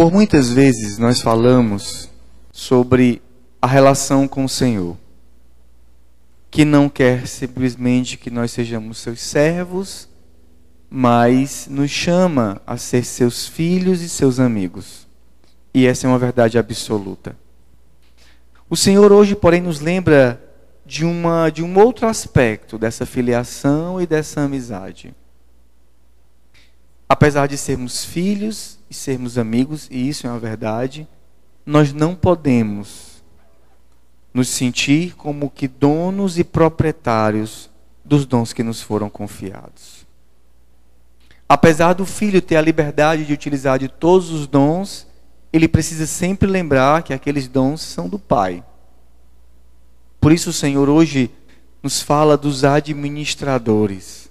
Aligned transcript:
Por 0.00 0.10
muitas 0.10 0.48
vezes 0.48 0.96
nós 0.96 1.20
falamos 1.20 2.08
sobre 2.50 3.20
a 3.60 3.66
relação 3.66 4.26
com 4.26 4.46
o 4.46 4.48
Senhor, 4.48 4.96
que 6.50 6.64
não 6.64 6.88
quer 6.88 7.26
simplesmente 7.26 8.16
que 8.16 8.30
nós 8.30 8.50
sejamos 8.50 8.96
seus 8.96 9.20
servos, 9.20 10.08
mas 10.88 11.68
nos 11.70 11.90
chama 11.90 12.62
a 12.66 12.78
ser 12.78 13.04
seus 13.04 13.46
filhos 13.46 14.00
e 14.00 14.08
seus 14.08 14.40
amigos. 14.40 15.06
E 15.74 15.86
essa 15.86 16.06
é 16.06 16.08
uma 16.08 16.18
verdade 16.18 16.56
absoluta. 16.56 17.36
O 18.70 18.78
Senhor 18.78 19.12
hoje, 19.12 19.36
porém, 19.36 19.60
nos 19.60 19.80
lembra 19.80 20.42
de, 20.86 21.04
uma, 21.04 21.50
de 21.50 21.62
um 21.62 21.78
outro 21.78 22.06
aspecto 22.06 22.78
dessa 22.78 23.04
filiação 23.04 24.00
e 24.00 24.06
dessa 24.06 24.40
amizade. 24.40 25.14
Apesar 27.12 27.48
de 27.48 27.58
sermos 27.58 28.04
filhos 28.04 28.78
e 28.88 28.94
sermos 28.94 29.36
amigos, 29.36 29.88
e 29.90 30.08
isso 30.08 30.28
é 30.28 30.30
uma 30.30 30.38
verdade, 30.38 31.08
nós 31.66 31.92
não 31.92 32.14
podemos 32.14 33.20
nos 34.32 34.48
sentir 34.48 35.16
como 35.16 35.50
que 35.50 35.66
donos 35.66 36.38
e 36.38 36.44
proprietários 36.44 37.68
dos 38.04 38.24
dons 38.24 38.52
que 38.52 38.62
nos 38.62 38.80
foram 38.80 39.10
confiados. 39.10 40.06
Apesar 41.48 41.94
do 41.94 42.06
filho 42.06 42.40
ter 42.40 42.54
a 42.54 42.62
liberdade 42.62 43.24
de 43.24 43.32
utilizar 43.32 43.76
de 43.76 43.88
todos 43.88 44.30
os 44.30 44.46
dons, 44.46 45.04
ele 45.52 45.66
precisa 45.66 46.06
sempre 46.06 46.48
lembrar 46.48 47.02
que 47.02 47.12
aqueles 47.12 47.48
dons 47.48 47.80
são 47.80 48.08
do 48.08 48.20
Pai. 48.20 48.62
Por 50.20 50.30
isso 50.30 50.50
o 50.50 50.52
Senhor 50.52 50.88
hoje 50.88 51.28
nos 51.82 52.00
fala 52.00 52.36
dos 52.36 52.62
administradores, 52.62 54.30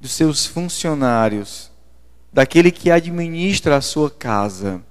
dos 0.00 0.12
seus 0.12 0.46
funcionários, 0.46 1.71
daquele 2.32 2.70
que 2.70 2.90
administra 2.90 3.76
a 3.76 3.80
sua 3.80 4.10
casa, 4.10 4.82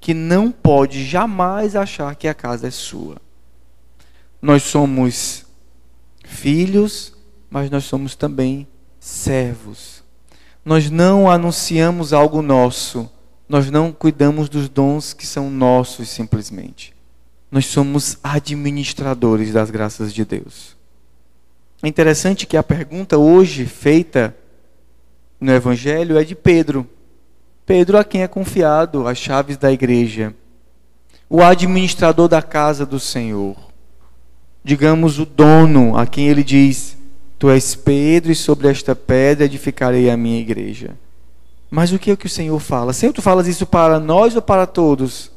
que 0.00 0.14
não 0.14 0.52
pode 0.52 1.04
jamais 1.04 1.74
achar 1.74 2.14
que 2.14 2.28
a 2.28 2.34
casa 2.34 2.68
é 2.68 2.70
sua. 2.70 3.16
Nós 4.40 4.62
somos 4.62 5.44
filhos, 6.24 7.12
mas 7.50 7.70
nós 7.70 7.84
somos 7.84 8.14
também 8.14 8.68
servos. 9.00 10.04
Nós 10.64 10.90
não 10.90 11.30
anunciamos 11.30 12.12
algo 12.12 12.42
nosso, 12.42 13.10
nós 13.48 13.70
não 13.70 13.92
cuidamos 13.92 14.48
dos 14.48 14.68
dons 14.68 15.12
que 15.12 15.26
são 15.26 15.50
nossos 15.50 16.08
simplesmente. 16.08 16.94
Nós 17.50 17.66
somos 17.66 18.18
administradores 18.22 19.52
das 19.52 19.70
graças 19.70 20.12
de 20.12 20.24
Deus. 20.24 20.76
É 21.82 21.88
interessante 21.88 22.46
que 22.46 22.56
a 22.56 22.62
pergunta 22.62 23.16
hoje 23.18 23.64
feita 23.66 24.36
no 25.40 25.52
Evangelho 25.52 26.18
é 26.18 26.24
de 26.24 26.34
Pedro. 26.34 26.86
Pedro, 27.64 27.98
a 27.98 28.04
quem 28.04 28.22
é 28.22 28.28
confiado 28.28 29.06
as 29.06 29.18
chaves 29.18 29.56
da 29.56 29.72
igreja, 29.72 30.34
o 31.28 31.42
administrador 31.42 32.28
da 32.28 32.40
casa 32.40 32.86
do 32.86 33.00
Senhor, 33.00 33.56
digamos, 34.62 35.18
o 35.18 35.26
dono, 35.26 35.96
a 35.96 36.06
quem 36.06 36.28
ele 36.28 36.44
diz: 36.44 36.96
Tu 37.38 37.50
és 37.50 37.74
Pedro, 37.74 38.30
e 38.30 38.34
sobre 38.34 38.68
esta 38.68 38.94
pedra 38.94 39.44
edificarei 39.44 40.08
a 40.08 40.16
minha 40.16 40.40
igreja. 40.40 40.96
Mas 41.70 41.92
o 41.92 41.98
que 41.98 42.12
é 42.12 42.16
que 42.16 42.26
o 42.26 42.30
Senhor 42.30 42.58
fala? 42.60 42.92
Senhor, 42.92 43.12
tu 43.12 43.20
falas 43.20 43.48
isso 43.48 43.66
para 43.66 43.98
nós 43.98 44.36
ou 44.36 44.42
para 44.42 44.66
todos? 44.66 45.32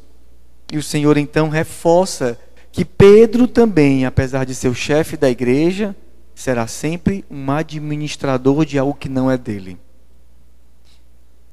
E 0.72 0.78
o 0.78 0.82
Senhor 0.82 1.16
então 1.16 1.48
reforça 1.48 2.38
que 2.70 2.84
Pedro 2.84 3.48
também, 3.48 4.06
apesar 4.06 4.46
de 4.46 4.54
ser 4.54 4.68
o 4.68 4.74
chefe 4.74 5.16
da 5.16 5.28
igreja, 5.28 5.94
será 6.34 6.66
sempre 6.66 7.24
um 7.28 7.50
administrador 7.50 8.64
de 8.64 8.78
algo 8.78 8.94
que 8.94 9.08
não 9.08 9.30
é 9.30 9.36
dele. 9.36 9.76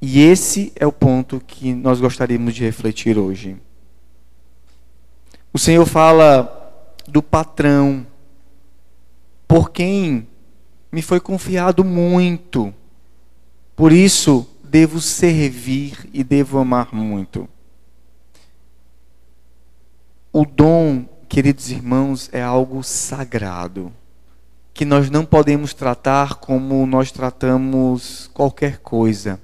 E 0.02 0.20
esse 0.22 0.72
é 0.76 0.86
o 0.86 0.92
ponto 0.92 1.42
que 1.46 1.74
nós 1.74 2.00
gostaríamos 2.00 2.54
de 2.54 2.64
refletir 2.64 3.18
hoje. 3.18 3.58
O 5.52 5.58
Senhor 5.58 5.86
fala 5.86 6.54
do 7.08 7.24
patrão, 7.24 8.06
por 9.48 9.72
quem 9.72 10.28
me 10.92 11.02
foi 11.02 11.20
confiado 11.20 11.84
muito, 11.84 12.74
por 13.76 13.92
isso 13.92 14.48
devo 14.64 15.02
servir 15.02 16.08
e 16.14 16.24
devo 16.24 16.60
amar 16.60 16.94
muito. 16.94 17.50
O 20.32 20.46
dom, 20.46 21.06
queridos 21.28 21.72
irmãos, 21.72 22.30
é 22.32 22.42
algo 22.42 22.84
sagrado, 22.84 23.92
que 24.74 24.86
nós 24.86 25.10
não 25.10 25.26
podemos 25.26 25.74
tratar 25.74 26.36
como 26.36 26.86
nós 26.86 27.12
tratamos 27.12 28.30
qualquer 28.34 28.78
coisa. 28.80 29.42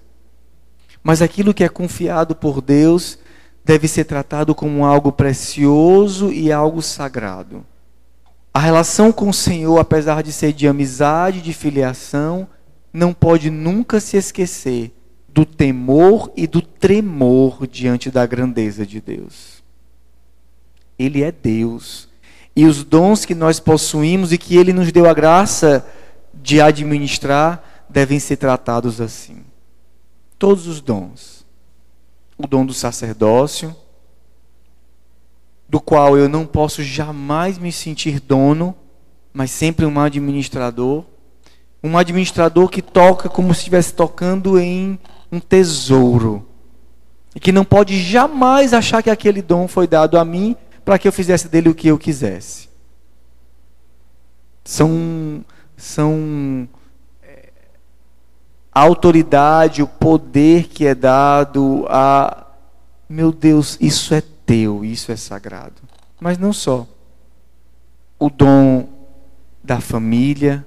Mas 1.03 1.21
aquilo 1.21 1.53
que 1.53 1.63
é 1.63 1.69
confiado 1.69 2.33
por 2.33 2.61
Deus 2.61 3.19
deve 3.65 3.87
ser 3.87 4.05
tratado 4.05 4.55
como 4.55 4.85
algo 4.85 5.11
precioso 5.11 6.31
e 6.31 6.51
algo 6.51 6.81
sagrado. 6.81 7.65
A 8.53 8.59
relação 8.59 9.11
com 9.11 9.29
o 9.29 9.33
Senhor, 9.33 9.79
apesar 9.79 10.23
de 10.23 10.31
ser 10.31 10.53
de 10.53 10.67
amizade, 10.67 11.41
de 11.41 11.53
filiação, 11.53 12.47
não 12.93 13.13
pode 13.13 13.49
nunca 13.49 13.99
se 13.99 14.15
esquecer 14.15 14.93
do 15.27 15.45
temor 15.45 16.31
e 16.37 16.45
do 16.45 16.61
tremor 16.61 17.67
diante 17.67 18.11
da 18.11 18.25
grandeza 18.25 18.85
de 18.85 19.01
Deus. 19.01 19.63
Ele 20.97 21.23
é 21.23 21.31
Deus. 21.31 22.07
E 22.55 22.65
os 22.65 22.83
dons 22.83 23.25
que 23.25 23.33
nós 23.33 23.59
possuímos 23.59 24.31
e 24.31 24.37
que 24.37 24.55
Ele 24.55 24.71
nos 24.71 24.91
deu 24.91 25.09
a 25.09 25.13
graça 25.13 25.83
de 26.33 26.61
administrar 26.61 27.63
devem 27.89 28.19
ser 28.19 28.37
tratados 28.37 29.01
assim 29.01 29.42
todos 30.43 30.67
os 30.67 30.81
dons. 30.81 31.45
O 32.37 32.45
dom 32.45 32.65
do 32.65 32.73
sacerdócio, 32.73 33.73
do 35.69 35.79
qual 35.79 36.17
eu 36.17 36.27
não 36.27 36.45
posso 36.45 36.83
jamais 36.83 37.57
me 37.57 37.71
sentir 37.71 38.19
dono, 38.19 38.75
mas 39.31 39.51
sempre 39.51 39.85
um 39.85 39.97
administrador. 39.97 41.05
Um 41.81 41.97
administrador 41.97 42.67
que 42.67 42.81
toca 42.81 43.29
como 43.29 43.53
se 43.53 43.61
estivesse 43.61 43.93
tocando 43.93 44.59
em 44.59 44.99
um 45.31 45.39
tesouro. 45.39 46.45
E 47.33 47.39
que 47.39 47.53
não 47.53 47.63
pode 47.63 47.97
jamais 47.97 48.73
achar 48.73 49.01
que 49.01 49.09
aquele 49.09 49.41
dom 49.41 49.65
foi 49.65 49.87
dado 49.87 50.19
a 50.19 50.25
mim 50.25 50.57
para 50.83 50.99
que 50.99 51.07
eu 51.07 51.13
fizesse 51.13 51.47
dele 51.47 51.69
o 51.69 51.75
que 51.75 51.87
eu 51.87 51.97
quisesse. 51.97 52.67
São, 54.65 55.45
são 55.77 56.67
a 58.73 58.81
autoridade, 58.81 59.83
o 59.83 59.87
poder 59.87 60.67
que 60.67 60.85
é 60.85 60.95
dado 60.95 61.85
a. 61.89 62.47
Meu 63.07 63.31
Deus, 63.31 63.77
isso 63.79 64.13
é 64.13 64.21
teu, 64.45 64.83
isso 64.83 65.11
é 65.11 65.15
sagrado. 65.15 65.81
Mas 66.19 66.37
não 66.37 66.51
só. 66.51 66.87
O 68.17 68.29
dom 68.29 68.87
da 69.63 69.79
família, 69.79 70.65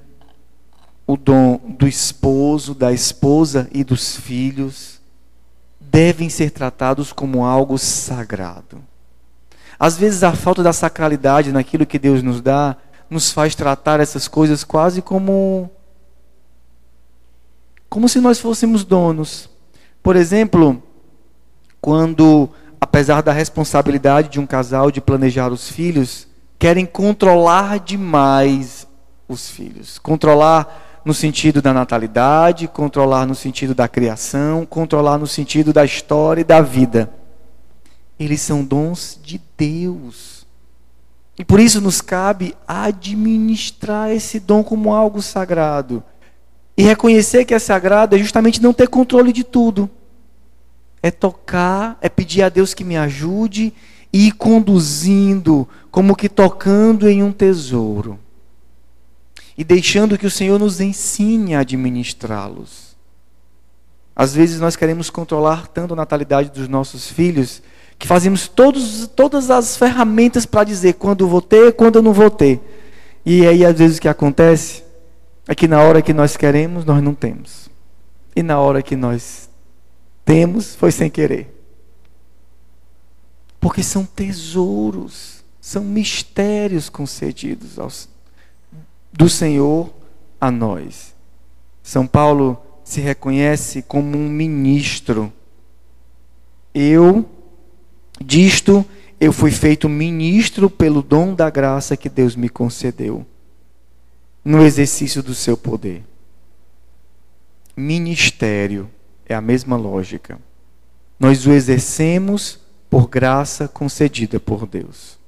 o 1.06 1.16
dom 1.16 1.58
do 1.78 1.88
esposo, 1.88 2.74
da 2.74 2.92
esposa 2.92 3.68
e 3.72 3.82
dos 3.82 4.16
filhos 4.16 5.00
devem 5.80 6.28
ser 6.28 6.50
tratados 6.50 7.12
como 7.12 7.44
algo 7.44 7.78
sagrado. 7.78 8.82
Às 9.78 9.96
vezes 9.96 10.22
a 10.22 10.32
falta 10.32 10.62
da 10.62 10.72
sacralidade 10.72 11.52
naquilo 11.52 11.86
que 11.86 11.98
Deus 11.98 12.22
nos 12.22 12.40
dá 12.40 12.76
nos 13.08 13.32
faz 13.32 13.54
tratar 13.54 14.00
essas 14.00 14.26
coisas 14.26 14.64
quase 14.64 15.00
como 15.00 15.70
como 17.88 18.08
se 18.08 18.20
nós 18.20 18.38
fôssemos 18.38 18.84
donos. 18.84 19.48
Por 20.02 20.16
exemplo, 20.16 20.82
quando, 21.80 22.48
apesar 22.80 23.22
da 23.22 23.32
responsabilidade 23.32 24.28
de 24.28 24.40
um 24.40 24.46
casal 24.46 24.90
de 24.90 25.00
planejar 25.00 25.52
os 25.52 25.68
filhos, 25.68 26.26
querem 26.58 26.86
controlar 26.86 27.78
demais 27.78 28.86
os 29.28 29.48
filhos. 29.48 29.98
Controlar 29.98 31.00
no 31.04 31.14
sentido 31.14 31.62
da 31.62 31.72
natalidade, 31.72 32.66
controlar 32.66 33.26
no 33.26 33.34
sentido 33.34 33.74
da 33.74 33.86
criação, 33.86 34.66
controlar 34.66 35.18
no 35.18 35.26
sentido 35.26 35.72
da 35.72 35.84
história 35.84 36.40
e 36.40 36.44
da 36.44 36.60
vida. 36.60 37.12
Eles 38.18 38.40
são 38.40 38.64
dons 38.64 39.18
de 39.22 39.40
Deus. 39.56 40.44
E 41.38 41.44
por 41.44 41.60
isso 41.60 41.80
nos 41.80 42.00
cabe 42.00 42.56
administrar 42.66 44.10
esse 44.10 44.40
dom 44.40 44.64
como 44.64 44.92
algo 44.92 45.22
sagrado. 45.22 46.02
E 46.76 46.82
reconhecer 46.82 47.44
que 47.44 47.54
é 47.54 47.58
sagrado 47.58 48.14
é 48.14 48.18
justamente 48.18 48.62
não 48.62 48.72
ter 48.72 48.88
controle 48.88 49.32
de 49.32 49.42
tudo. 49.42 49.88
É 51.02 51.10
tocar, 51.10 51.96
é 52.00 52.08
pedir 52.08 52.42
a 52.42 52.48
Deus 52.48 52.74
que 52.74 52.84
me 52.84 52.96
ajude 52.96 53.72
e 54.12 54.28
ir 54.28 54.32
conduzindo, 54.32 55.66
como 55.90 56.16
que 56.16 56.28
tocando 56.28 57.08
em 57.08 57.22
um 57.22 57.32
tesouro. 57.32 58.18
E 59.56 59.64
deixando 59.64 60.18
que 60.18 60.26
o 60.26 60.30
Senhor 60.30 60.58
nos 60.58 60.80
ensine 60.80 61.54
a 61.54 61.60
administrá-los. 61.60 62.94
Às 64.14 64.34
vezes 64.34 64.60
nós 64.60 64.76
queremos 64.76 65.10
controlar 65.10 65.66
tanto 65.66 65.94
a 65.94 65.96
natalidade 65.96 66.50
dos 66.50 66.68
nossos 66.68 67.08
filhos 67.08 67.62
que 67.98 68.06
fazemos 68.06 68.48
todos, 68.48 69.06
todas 69.08 69.50
as 69.50 69.76
ferramentas 69.76 70.44
para 70.44 70.64
dizer 70.64 70.94
quando 70.94 71.28
vou 71.28 71.40
ter, 71.40 71.72
quando 71.72 71.96
eu 71.96 72.02
não 72.02 72.12
vou 72.12 72.30
ter. 72.30 72.60
E 73.24 73.46
aí, 73.46 73.64
às 73.64 73.78
vezes, 73.78 73.98
o 73.98 74.00
que 74.00 74.08
acontece? 74.08 74.85
É 75.48 75.54
que 75.54 75.68
na 75.68 75.80
hora 75.80 76.02
que 76.02 76.12
nós 76.12 76.36
queremos, 76.36 76.84
nós 76.84 77.02
não 77.02 77.14
temos. 77.14 77.68
E 78.34 78.42
na 78.42 78.58
hora 78.58 78.82
que 78.82 78.96
nós 78.96 79.48
temos, 80.24 80.74
foi 80.74 80.90
sem 80.90 81.08
querer. 81.08 81.54
Porque 83.60 83.82
são 83.82 84.04
tesouros, 84.04 85.44
são 85.60 85.84
mistérios 85.84 86.88
concedidos 86.88 87.78
aos, 87.78 88.08
do 89.12 89.28
Senhor 89.28 89.92
a 90.40 90.50
nós. 90.50 91.14
São 91.82 92.06
Paulo 92.06 92.60
se 92.84 93.00
reconhece 93.00 93.82
como 93.82 94.16
um 94.16 94.28
ministro. 94.28 95.32
Eu, 96.74 97.24
disto, 98.20 98.84
eu 99.20 99.32
fui 99.32 99.50
feito 99.50 99.88
ministro 99.88 100.68
pelo 100.68 101.02
dom 101.02 101.34
da 101.34 101.48
graça 101.48 101.96
que 101.96 102.08
Deus 102.08 102.36
me 102.36 102.48
concedeu, 102.48 103.26
no 104.46 104.64
exercício 104.64 105.24
do 105.24 105.34
seu 105.34 105.56
poder. 105.56 106.04
Ministério 107.76 108.88
é 109.28 109.34
a 109.34 109.40
mesma 109.40 109.76
lógica. 109.76 110.38
Nós 111.18 111.46
o 111.46 111.52
exercemos 111.52 112.60
por 112.88 113.08
graça 113.08 113.66
concedida 113.66 114.38
por 114.38 114.64
Deus. 114.64 115.18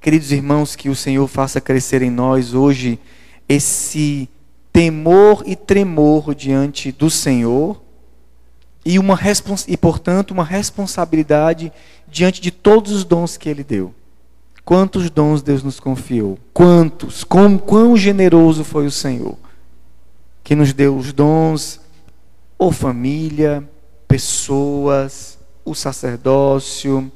Queridos 0.00 0.32
irmãos, 0.32 0.74
que 0.74 0.88
o 0.88 0.96
Senhor 0.96 1.28
faça 1.28 1.60
crescer 1.60 2.02
em 2.02 2.10
nós 2.10 2.52
hoje 2.52 2.98
esse 3.48 4.28
temor 4.72 5.44
e 5.46 5.54
tremor 5.54 6.34
diante 6.34 6.90
do 6.90 7.08
Senhor 7.08 7.80
e, 8.84 8.98
uma 8.98 9.16
e, 9.68 9.76
portanto, 9.76 10.32
uma 10.32 10.44
responsabilidade 10.44 11.72
diante 12.08 12.40
de 12.40 12.50
todos 12.50 12.90
os 12.90 13.04
dons 13.04 13.36
que 13.36 13.48
Ele 13.48 13.62
deu. 13.62 13.94
Quantos 14.64 15.10
dons 15.10 15.42
Deus 15.42 15.62
nos 15.62 15.78
confiou? 15.78 16.38
Quantos? 16.52 17.22
Quão, 17.22 17.58
quão 17.58 17.96
generoso 17.96 18.64
foi 18.64 18.86
o 18.86 18.90
Senhor 18.90 19.36
que 20.44 20.54
nos 20.54 20.74
deu 20.74 20.94
os 20.94 21.10
dons, 21.10 21.80
ou 22.58 22.70
família, 22.70 23.66
pessoas, 24.06 25.38
o 25.64 25.74
sacerdócio, 25.74 27.10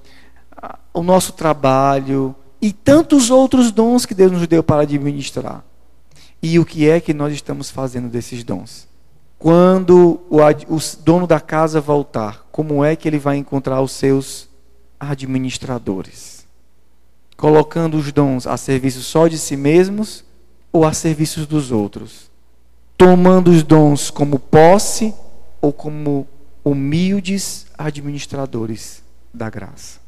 o 0.94 1.02
nosso 1.02 1.34
trabalho 1.34 2.34
e 2.60 2.72
tantos 2.72 3.30
outros 3.30 3.70
dons 3.70 4.06
que 4.06 4.14
Deus 4.14 4.32
nos 4.32 4.46
deu 4.46 4.62
para 4.62 4.82
administrar. 4.82 5.62
E 6.42 6.58
o 6.58 6.64
que 6.64 6.88
é 6.88 7.00
que 7.00 7.12
nós 7.12 7.34
estamos 7.34 7.70
fazendo 7.70 8.08
desses 8.08 8.42
dons? 8.42 8.88
Quando 9.38 10.20
o, 10.30 10.38
o 10.38 10.80
dono 11.04 11.26
da 11.26 11.38
casa 11.38 11.80
voltar, 11.80 12.46
como 12.50 12.82
é 12.82 12.96
que 12.96 13.06
ele 13.06 13.18
vai 13.18 13.36
encontrar 13.36 13.80
os 13.82 13.92
seus 13.92 14.48
administradores? 14.98 16.46
Colocando 17.38 17.96
os 17.96 18.10
dons 18.10 18.48
a 18.48 18.56
serviço 18.56 19.00
só 19.00 19.28
de 19.28 19.38
si 19.38 19.56
mesmos 19.56 20.24
ou 20.72 20.84
a 20.84 20.92
serviço 20.92 21.46
dos 21.46 21.70
outros? 21.70 22.28
Tomando 22.96 23.52
os 23.52 23.62
dons 23.62 24.10
como 24.10 24.40
posse 24.40 25.14
ou 25.60 25.72
como 25.72 26.26
humildes 26.64 27.66
administradores 27.78 29.04
da 29.32 29.48
graça? 29.48 30.00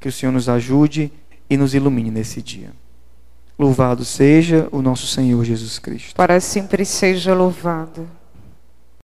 Que 0.00 0.08
o 0.08 0.12
Senhor 0.12 0.32
nos 0.32 0.48
ajude 0.48 1.12
e 1.50 1.56
nos 1.58 1.74
ilumine 1.74 2.10
nesse 2.10 2.40
dia. 2.40 2.72
Louvado 3.58 4.02
seja 4.02 4.68
o 4.72 4.80
nosso 4.80 5.06
Senhor 5.06 5.44
Jesus 5.44 5.78
Cristo. 5.78 6.14
Para 6.16 6.40
sempre 6.40 6.86
seja 6.86 7.34
louvado. 7.34 8.08